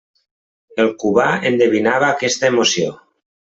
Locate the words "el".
0.85-0.89